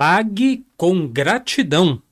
[0.00, 2.02] Pague com gratidão.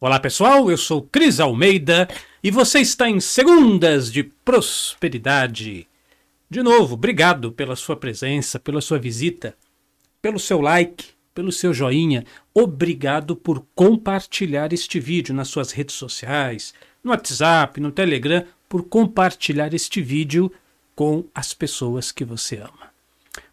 [0.00, 2.06] Olá pessoal, eu sou Cris Almeida
[2.40, 5.88] e você está em Segundas de Prosperidade.
[6.48, 9.56] De novo, obrigado pela sua presença, pela sua visita,
[10.22, 12.24] pelo seu like, pelo seu joinha.
[12.54, 16.72] Obrigado por compartilhar este vídeo nas suas redes sociais,
[17.02, 20.48] no WhatsApp, no Telegram, por compartilhar este vídeo
[20.94, 22.92] com as pessoas que você ama.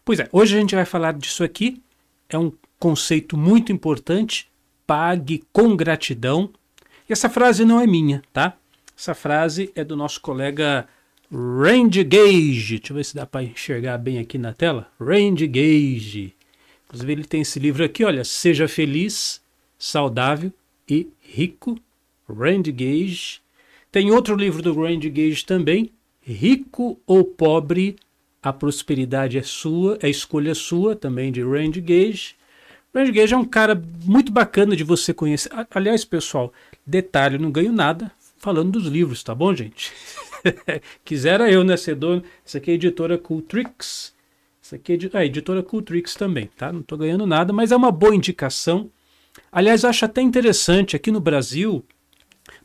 [0.04, 1.82] Pois é, hoje a gente vai falar disso aqui.
[2.28, 4.48] É um conceito muito importante,
[4.86, 6.50] pague com gratidão.
[7.08, 8.56] E essa frase não é minha, tá?
[8.98, 10.88] Essa frase é do nosso colega
[11.30, 12.78] Randy Gage.
[12.78, 14.90] Deixa eu ver se dá para enxergar bem aqui na tela.
[14.98, 16.34] Randy Gage.
[16.86, 19.40] Inclusive ele tem esse livro aqui, olha, Seja Feliz,
[19.78, 20.52] Saudável
[20.88, 21.78] e Rico.
[22.28, 23.40] Randy Gage.
[23.92, 25.90] Tem outro livro do Randy Gage também,
[26.20, 27.96] Rico ou Pobre,
[28.42, 32.36] a prosperidade é sua, é escolha sua, também de Randy Gage.
[32.94, 35.50] Randy Gage é um cara muito bacana de você conhecer.
[35.72, 36.52] Aliás, pessoal,
[36.84, 39.92] detalhe, não ganho nada falando dos livros, tá bom, gente?
[41.04, 42.22] Quisera eu, né, ser dono.
[42.44, 44.14] Isso aqui é a editora Cultrix.
[44.60, 46.72] Isso aqui é a editora Cultrix também, tá?
[46.72, 48.90] Não tô ganhando nada, mas é uma boa indicação.
[49.52, 51.84] Aliás, acho até interessante, aqui no Brasil,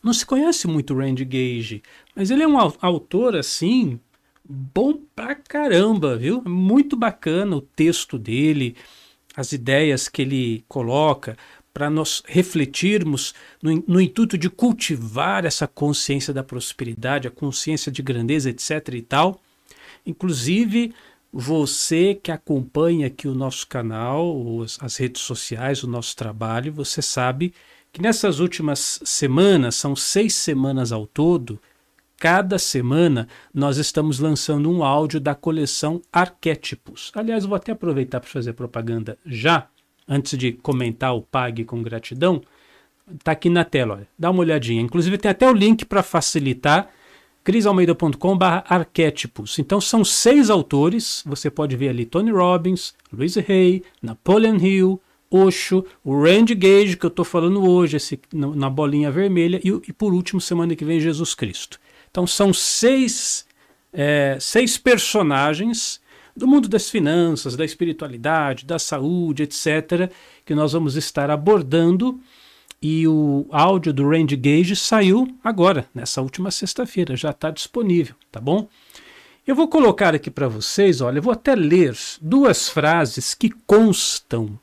[0.01, 1.83] não se conhece muito Randy Gage,
[2.15, 3.99] mas ele é um autor, assim,
[4.43, 6.41] bom pra caramba, viu?
[6.45, 8.75] Muito bacana o texto dele,
[9.35, 11.37] as ideias que ele coloca
[11.73, 18.01] para nós refletirmos no, no, intuito de cultivar essa consciência da prosperidade, a consciência de
[18.01, 18.93] grandeza, etc.
[18.93, 19.41] e tal.
[20.05, 20.93] Inclusive,
[21.33, 24.41] você que acompanha aqui o nosso canal,
[24.79, 27.53] as redes sociais, o nosso trabalho, você sabe
[27.91, 31.59] que nessas últimas semanas, são seis semanas ao todo,
[32.25, 37.11] Cada semana nós estamos lançando um áudio da coleção Arquétipos.
[37.13, 39.67] Aliás, vou até aproveitar para fazer propaganda já,
[40.07, 42.41] antes de comentar o Pague com Gratidão.
[43.13, 44.07] Está aqui na tela, olha.
[44.17, 44.81] dá uma olhadinha.
[44.81, 46.89] Inclusive tem até o link para facilitar,
[47.43, 49.59] crisalmeida.com arquétipos.
[49.59, 54.99] Então são seis autores, você pode ver ali Tony Robbins, Louise Hay, Napoleon Hill,
[55.29, 59.93] Osho, o Randy Gage, que eu estou falando hoje, esse, na bolinha vermelha, e, e
[59.93, 61.79] por último, semana que vem, Jesus Cristo.
[62.15, 63.45] Então são seis,
[63.91, 65.99] é, seis personagens
[66.33, 70.09] do mundo das finanças, da espiritualidade, da saúde, etc.,
[70.45, 72.17] que nós vamos estar abordando.
[72.81, 78.39] E o áudio do Randy Gage saiu agora, nessa última sexta-feira, já está disponível, tá
[78.39, 78.69] bom?
[79.45, 84.57] Eu vou colocar aqui para vocês, olha, eu vou até ler duas frases que constam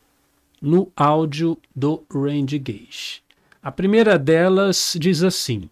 [0.59, 3.21] no áudio do Randy Gage.
[3.63, 5.69] A primeira delas diz assim: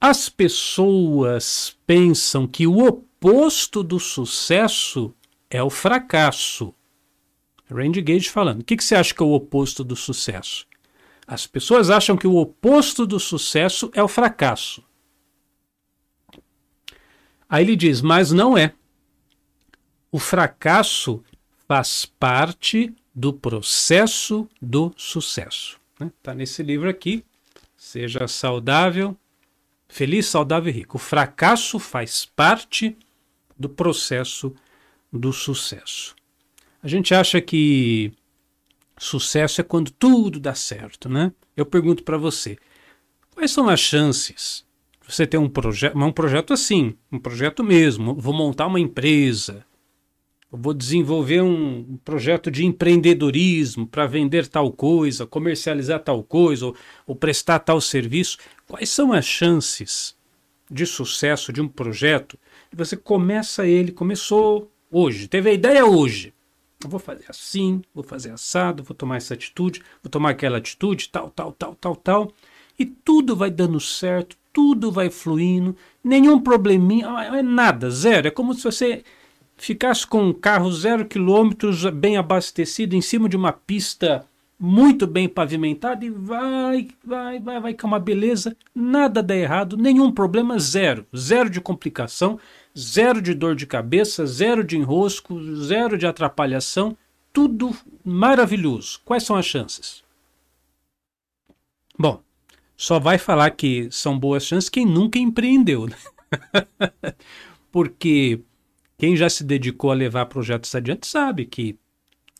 [0.00, 5.14] as pessoas pensam que o oposto do sucesso
[5.50, 6.74] é o fracasso.
[7.70, 8.62] Randy Gage falando.
[8.62, 10.66] O que, que você acha que é o oposto do sucesso?
[11.26, 14.82] As pessoas acham que o oposto do sucesso é o fracasso.
[17.48, 18.72] Aí ele diz, mas não é.
[20.10, 21.22] O fracasso
[21.68, 25.78] faz parte do processo do sucesso.
[26.00, 26.38] Está né?
[26.38, 27.24] nesse livro aqui.
[27.76, 29.16] Seja saudável,
[29.90, 30.96] Feliz, saudável e rico.
[30.96, 32.96] O fracasso faz parte
[33.58, 34.54] do processo
[35.12, 36.14] do sucesso.
[36.80, 38.12] A gente acha que
[38.96, 41.32] sucesso é quando tudo dá certo, né?
[41.56, 42.56] Eu pergunto para você,
[43.34, 44.64] quais são as chances
[45.02, 49.66] de você ter um projeto, um projeto assim, um projeto mesmo, vou montar uma empresa,
[50.50, 56.76] vou desenvolver um projeto de empreendedorismo para vender tal coisa, comercializar tal coisa ou,
[57.06, 58.38] ou, prestar tal serviço.
[58.70, 60.14] Quais são as chances
[60.70, 62.38] de sucesso de um projeto?
[62.72, 66.32] Você começa ele, começou hoje, teve a ideia hoje.
[66.80, 71.08] Eu vou fazer assim, vou fazer assado, vou tomar essa atitude, vou tomar aquela atitude,
[71.08, 72.32] tal, tal, tal, tal, tal.
[72.78, 78.28] E tudo vai dando certo, tudo vai fluindo, nenhum probleminha, é nada, zero.
[78.28, 79.02] É como se você
[79.56, 84.24] ficasse com um carro zero quilômetros bem abastecido em cima de uma pista
[84.62, 90.12] muito bem pavimentada e vai, vai, vai, vai com uma beleza, nada dá errado, nenhum
[90.12, 92.38] problema, zero, zero de complicação,
[92.78, 96.94] zero de dor de cabeça, zero de enrosco, zero de atrapalhação,
[97.32, 97.74] tudo
[98.04, 99.00] maravilhoso.
[99.02, 100.04] Quais são as chances?
[101.98, 102.22] Bom,
[102.76, 105.96] só vai falar que são boas chances quem nunca empreendeu, né?
[107.72, 108.40] Porque
[108.98, 111.78] quem já se dedicou a levar projetos adiante sabe que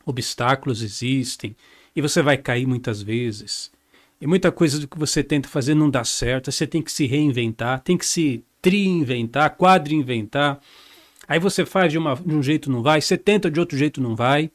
[0.05, 1.56] obstáculos existem
[1.94, 3.70] e você vai cair muitas vezes.
[4.20, 7.06] E muita coisa do que você tenta fazer não dá certo, você tem que se
[7.06, 10.60] reinventar, tem que se tri-inventar, quadri-inventar.
[11.26, 14.00] Aí você faz de, uma, de um jeito não vai, você tenta de outro jeito
[14.00, 14.50] não vai.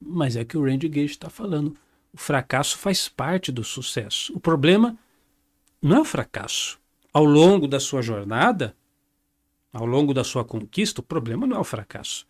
[0.00, 1.76] Mas é que o Randy Gage está falando.
[2.12, 4.32] O fracasso faz parte do sucesso.
[4.34, 4.96] O problema
[5.80, 6.80] não é o fracasso.
[7.12, 8.74] Ao longo da sua jornada,
[9.72, 12.26] ao longo da sua conquista, o problema não é o fracasso.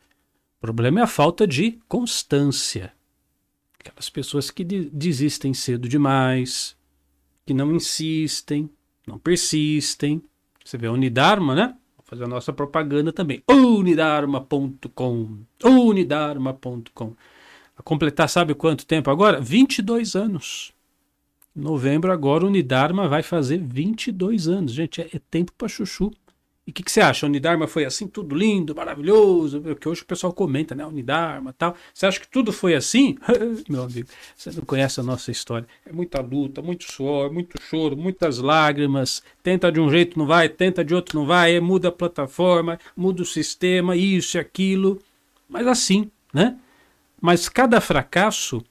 [0.58, 2.93] O problema é a falta de constância.
[3.84, 6.76] Aquelas pessoas que de desistem cedo demais,
[7.44, 8.70] que não insistem,
[9.05, 10.23] não persistem.
[10.64, 11.75] Você vê a Unidarma, né?
[11.96, 13.43] Vou fazer a nossa propaganda também.
[13.50, 15.38] Unidarma.com.
[15.64, 17.17] Unidarma.com.
[17.76, 19.40] A completar, sabe quanto tempo agora?
[19.40, 20.73] 22 anos.
[21.56, 24.73] Em novembro, agora, Unidarma vai fazer 22 anos.
[24.73, 26.12] Gente, é, é tempo para chuchu.
[26.64, 27.26] E o que, que, você acha?
[27.26, 30.87] A Unidarma foi assim, tudo lindo, maravilhoso, que hoje o pessoal comenta, né?
[30.87, 31.75] Unidarma tal.
[31.93, 33.19] Você acha que tudo foi assim?
[33.69, 35.67] Meu amigo, você não conhece a nossa história.
[35.85, 39.25] É muita luta, muito suor, muito choro, muitas lágrimas.
[39.43, 43.23] Tenta de um jeito, não vai, tenta de outro, não vai, muda a plataforma, muda
[43.23, 45.03] o sistema, isso e aquilo.
[45.49, 46.56] Mas assim, né?
[47.20, 48.62] Mas cada fracasso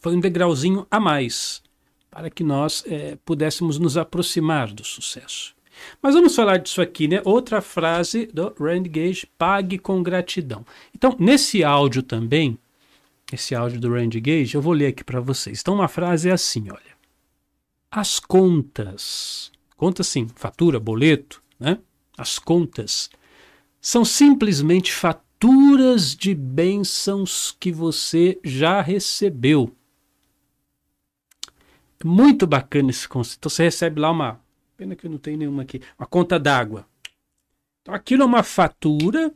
[0.00, 1.60] foi um degrauzinho a mais
[2.08, 5.54] para que nós é, pudéssemos nos aproximar do sucesso.
[6.02, 7.20] Mas vamos falar disso aqui, né?
[7.24, 10.64] Outra frase do Rand Gage: pague com gratidão.
[10.94, 12.58] Então, nesse áudio também,
[13.32, 15.60] esse áudio do Rand Gage, eu vou ler aqui para vocês.
[15.60, 16.94] Então, uma frase é assim: olha.
[17.90, 21.78] As contas, contas sim, fatura, boleto, né?
[22.18, 23.08] As contas
[23.80, 29.72] são simplesmente faturas de bênçãos que você já recebeu.
[32.04, 33.38] Muito bacana esse conceito.
[33.38, 34.40] Então você recebe lá uma
[34.84, 35.80] Pena que eu não tenho nenhuma aqui.
[35.98, 36.86] Uma conta d'água.
[37.80, 39.32] Então aquilo é uma fatura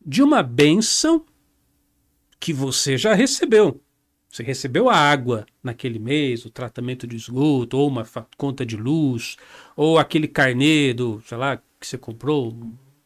[0.00, 1.26] de uma benção
[2.40, 3.82] que você já recebeu.
[4.30, 8.06] Você recebeu a água naquele mês, o tratamento de esgoto, ou uma
[8.38, 9.36] conta de luz,
[9.76, 12.56] ou aquele carnê do, sei lá, que você comprou,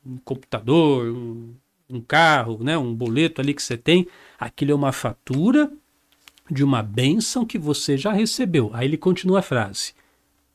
[0.06, 1.52] um computador, um,
[1.90, 4.06] um carro, né, um boleto ali que você tem.
[4.38, 5.68] Aquilo é uma fatura
[6.48, 8.70] de uma benção que você já recebeu.
[8.72, 9.94] Aí ele continua a frase.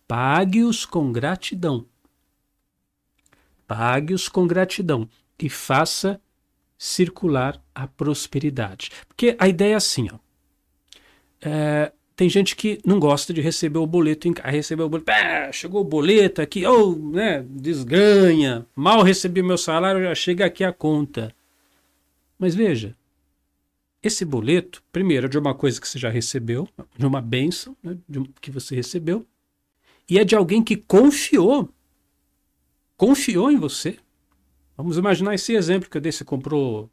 [0.08, 1.86] Pague-os com gratidão.
[3.68, 6.22] Pague-os com gratidão e faça
[6.78, 8.92] circular a prosperidade.
[9.08, 10.18] Porque a ideia é assim, ó.
[11.42, 14.50] É, tem gente que não gosta de receber o boleto em casa.
[14.50, 18.66] Recebeu o boleto, ah, chegou o boleto aqui, ou oh, né, desganha.
[18.76, 21.36] Mal recebi meu salário, já chega aqui a conta.
[22.40, 22.96] Mas veja,
[24.02, 26.68] esse boleto, primeiro, é de uma coisa que você já recebeu,
[26.98, 29.26] de uma benção né, de, que você recebeu,
[30.10, 31.70] e é de alguém que confiou.
[32.96, 33.98] Confiou em você.
[34.76, 36.12] Vamos imaginar esse exemplo que eu dei.
[36.12, 36.90] Você comprou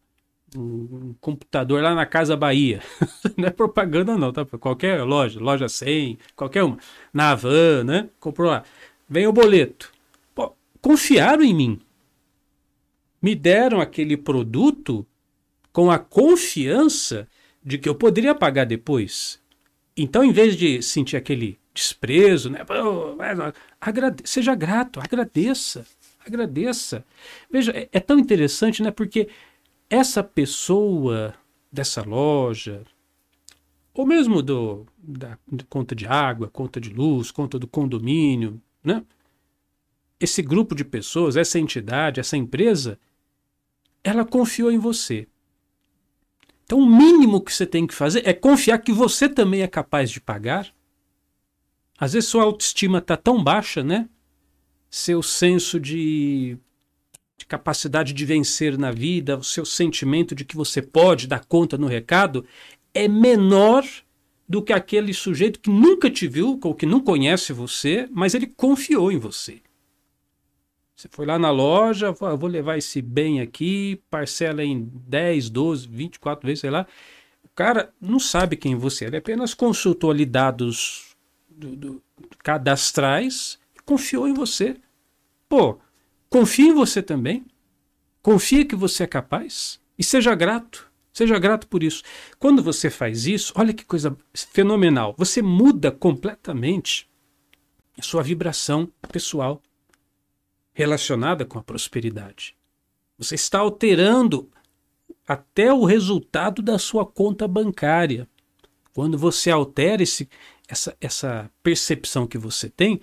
[0.57, 2.83] um computador lá na Casa Bahia.
[3.37, 4.45] não é propaganda, não, tá?
[4.45, 6.79] Qualquer loja, loja 100, qualquer uma.
[7.13, 8.09] Na Havan, né?
[8.19, 8.65] Comprou lá.
[9.09, 9.93] Vem o boleto.
[10.35, 11.81] Pô, confiaram em mim.
[13.21, 15.07] Me deram aquele produto
[15.73, 17.29] com a confiança
[17.63, 19.41] de que eu poderia pagar depois.
[19.97, 22.61] Então, em vez de sentir aquele desprezo, né?
[23.81, 24.23] Agrade...
[24.25, 25.85] Seja grato, agradeça,
[26.25, 27.05] agradeça.
[27.51, 28.93] Veja, é, é tão interessante, né?
[28.93, 29.29] Porque
[29.91, 31.35] essa pessoa
[31.71, 32.85] dessa loja,
[33.93, 35.37] ou mesmo do, da
[35.69, 39.05] conta de água, conta de luz, conta do condomínio, né?
[40.21, 42.99] Esse grupo de pessoas, essa entidade, essa empresa,
[44.03, 45.27] ela confiou em você.
[46.65, 50.11] Então, o mínimo que você tem que fazer é confiar que você também é capaz
[50.11, 50.73] de pagar
[51.99, 54.09] às vezes sua autoestima está tão baixa, né?
[54.91, 56.57] Seu senso de,
[57.37, 61.79] de capacidade de vencer na vida, o seu sentimento de que você pode dar conta
[61.79, 62.45] no recado
[62.93, 63.85] é menor
[64.49, 68.47] do que aquele sujeito que nunca te viu ou que não conhece você, mas ele
[68.47, 69.61] confiou em você.
[70.95, 76.47] Você foi lá na loja, vou levar esse bem aqui, parcela em 10, 12, 24
[76.47, 76.87] vezes, sei lá.
[77.43, 81.14] O cara não sabe quem você é, ele apenas consultou ali dados
[81.57, 82.03] do, do,
[82.43, 84.77] cadastrais confiou em você.
[85.49, 85.79] Pô,
[86.29, 87.45] confie em você também.
[88.23, 90.91] Confie que você é capaz e seja grato.
[91.13, 92.03] Seja grato por isso.
[92.39, 95.15] Quando você faz isso, olha que coisa fenomenal.
[95.17, 97.09] Você muda completamente
[97.97, 99.63] a sua vibração pessoal
[100.73, 102.57] relacionada com a prosperidade.
[103.17, 104.51] Você está alterando
[105.27, 108.29] até o resultado da sua conta bancária.
[108.93, 110.29] Quando você altera esse,
[110.69, 113.01] essa, essa percepção que você tem,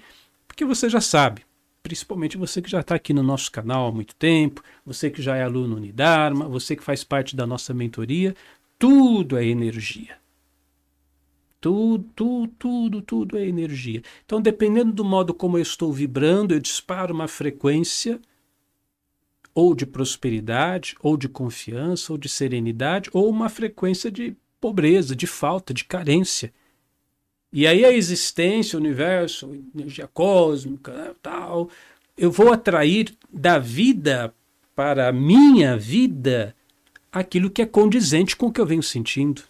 [0.47, 1.43] porque você já sabe,
[1.81, 5.35] principalmente você que já está aqui no nosso canal há muito tempo, você que já
[5.35, 8.35] é aluno Unidarma, você que faz parte da nossa mentoria,
[8.77, 10.19] tudo é energia.
[11.59, 14.01] Tudo, tudo, tudo, tudo é energia.
[14.25, 18.19] Então, dependendo do modo como eu estou vibrando, eu disparo uma frequência
[19.53, 25.27] ou de prosperidade, ou de confiança, ou de serenidade, ou uma frequência de pobreza, de
[25.27, 26.53] falta, de carência.
[27.51, 31.69] E aí a existência, o universo, energia cósmica, né, tal,
[32.17, 34.33] eu vou atrair da vida
[34.75, 36.55] para a minha vida
[37.11, 39.43] aquilo que é condizente com o que eu venho sentindo.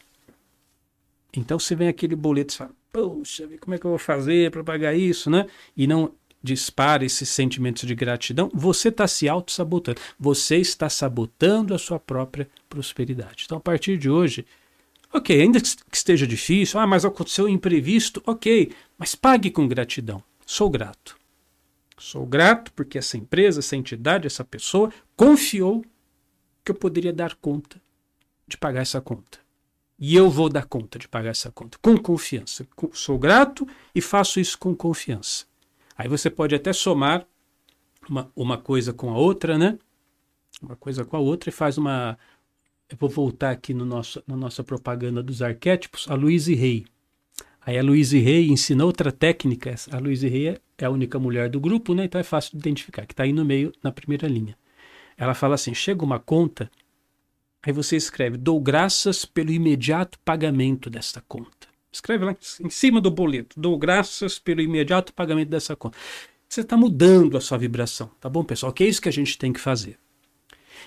[1.32, 4.64] Então se vem aquele boleto e fala, poxa, como é que eu vou fazer para
[4.64, 5.46] pagar isso, né?
[5.78, 6.12] E não
[6.44, 10.00] dispara esses sentimentos de gratidão, você está se auto-sabotando.
[10.20, 13.44] Você está sabotando a sua própria prosperidade.
[13.46, 14.46] Então, a partir de hoje,
[15.14, 20.24] ok, ainda que esteja difícil, ah, mas aconteceu imprevisto, ok, mas pague com gratidão.
[20.46, 21.18] Sou grato.
[21.98, 25.86] Sou grato porque essa empresa, essa entidade, essa pessoa confiou
[26.64, 27.82] que eu poderia dar conta
[28.48, 29.40] de pagar essa conta.
[30.00, 32.68] E eu vou dar conta de pagar essa conta com confiança.
[32.92, 35.46] Sou grato e faço isso com confiança.
[35.96, 37.28] Aí você pode até somar
[38.10, 39.78] uma, uma coisa com a outra, né?
[40.60, 42.18] Uma coisa com a outra e faz uma.
[42.92, 46.86] Eu vou voltar aqui no nosso, na nossa propaganda dos arquétipos, a Louise Rey.
[47.66, 49.74] Aí a Louise Rey ensina outra técnica.
[49.92, 52.04] A Louise Rey é a única mulher do grupo, né?
[52.04, 54.58] Então é fácil de identificar, que está aí no meio, na primeira linha.
[55.18, 56.70] Ela fala assim: chega uma conta,
[57.64, 61.70] aí você escreve: dou graças pelo imediato pagamento desta conta.
[61.90, 63.58] Escreve lá em cima do boleto.
[63.58, 65.98] Dou graças pelo imediato pagamento dessa conta.
[66.50, 68.74] Você está mudando a sua vibração, tá bom, pessoal?
[68.74, 69.98] Que é isso que a gente tem que fazer.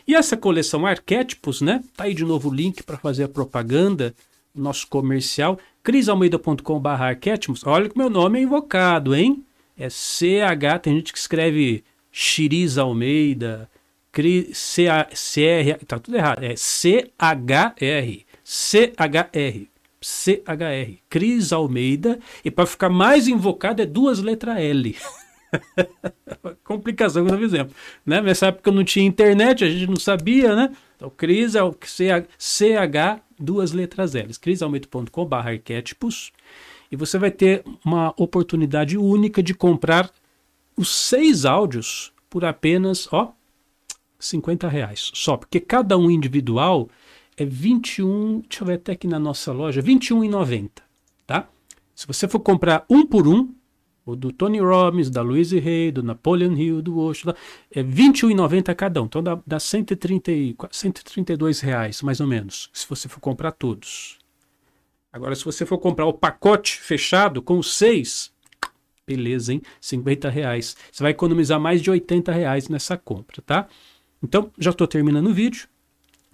[0.07, 1.83] E essa coleção Arquétipos, né?
[1.97, 4.15] Tá aí de novo o link para fazer a propaganda,
[4.55, 7.67] nosso comercial, crisalmeida.com.br arquétipos.
[7.67, 9.45] Olha que meu nome é invocado, hein?
[9.77, 11.83] É CH, tem gente que escreve
[12.13, 13.69] Xiriz Almeida,
[14.13, 19.75] CR, tá tudo errado, é CHR, CHR.
[20.05, 24.95] CHR, Cris Almeida, e para ficar mais invocado é duas letras L.
[26.65, 27.73] Complicação que nós fizemos.
[28.05, 28.21] Né?
[28.21, 30.75] Nessa época não tinha internet, a gente não sabia, né?
[30.97, 31.75] Então, Cris é o
[32.39, 34.33] CH, duas letras L.
[34.39, 36.33] crisalmeida.com.br arquétipos.
[36.91, 40.11] E você vai ter uma oportunidade única de comprar
[40.77, 43.33] os seis áudios por apenas, ó,
[44.19, 45.11] 50 reais.
[45.15, 46.89] Só, porque cada um individual
[47.37, 50.71] é 21, deixa eu ver até aqui na nossa loja, 21,90,
[51.27, 51.49] tá?
[51.95, 53.53] Se você for comprar um por um,
[54.05, 57.35] o do Tony Robbins, da Louise Hay, do Napoleon Hill, do Osho,
[57.71, 59.07] é 21,90 cada um.
[59.07, 60.31] Então dá, dá 130,
[60.71, 64.19] 132 reais, mais ou menos, se você for comprar todos.
[65.13, 68.33] Agora, se você for comprar o pacote fechado com seis,
[69.07, 69.63] beleza, hein?
[69.81, 70.77] 50 reais.
[70.91, 73.69] Você vai economizar mais de 80 reais nessa compra, tá?
[74.23, 75.69] Então, já estou terminando o vídeo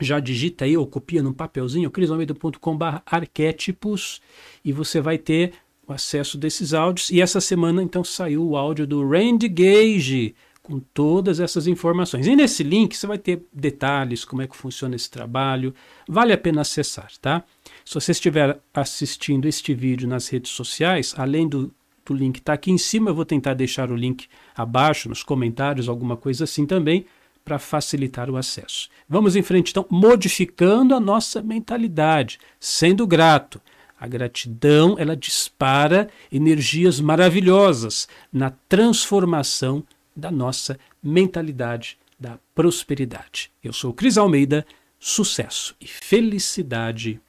[0.00, 4.20] já digita aí ou copia num papelzinho crisalmeida.com.br arquétipos
[4.64, 5.52] e você vai ter
[5.92, 7.10] acesso desses áudios.
[7.10, 12.26] E essa semana então saiu o áudio do Randy Gage com todas essas informações.
[12.26, 15.74] E nesse link você vai ter detalhes, como é que funciona esse trabalho.
[16.08, 17.42] Vale a pena acessar, tá?
[17.84, 21.72] Se você estiver assistindo este vídeo nas redes sociais, além do,
[22.04, 25.22] do link estar tá aqui em cima, eu vou tentar deixar o link abaixo nos
[25.22, 27.04] comentários, alguma coisa assim também
[27.44, 28.88] para facilitar o acesso.
[29.08, 33.60] Vamos em frente, então, modificando a nossa mentalidade, sendo grato.
[34.00, 39.84] A gratidão, ela dispara energias maravilhosas na transformação
[40.16, 43.50] da nossa mentalidade da prosperidade.
[43.62, 44.66] Eu sou Cris Almeida,
[44.98, 47.20] sucesso e felicidade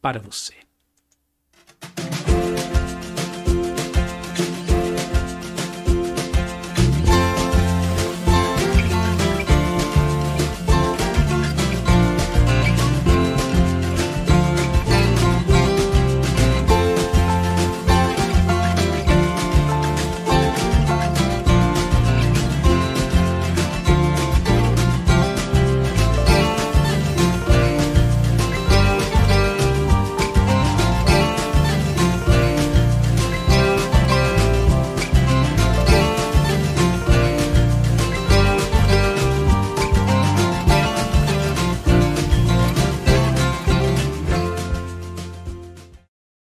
[0.00, 0.67] para você.